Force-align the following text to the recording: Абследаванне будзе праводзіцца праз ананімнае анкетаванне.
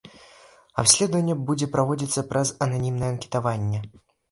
Абследаванне 0.83 1.35
будзе 1.51 1.69
праводзіцца 1.77 2.25
праз 2.33 2.55
ананімнае 2.69 3.13
анкетаванне. 3.17 3.87